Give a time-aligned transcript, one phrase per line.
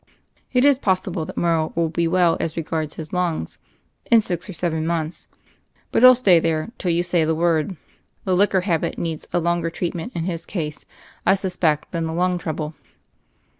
[0.51, 3.59] It is possible that Morrow will be well as regards his lungs—
[4.11, 5.27] in six or seven months;
[5.91, 7.77] but he'll stay there till you say the word.
[8.23, 10.85] The liquor habit needs a longer treat ment in his case,
[11.23, 12.73] I suspect, than the lung trouble."